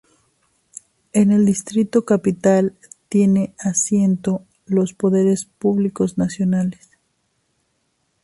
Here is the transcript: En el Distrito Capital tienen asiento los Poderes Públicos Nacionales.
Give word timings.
En 1.13 1.31
el 1.31 1.45
Distrito 1.45 2.05
Capital 2.05 2.75
tienen 3.07 3.53
asiento 3.59 4.43
los 4.65 4.93
Poderes 4.93 5.45
Públicos 5.45 6.17
Nacionales. 6.17 6.89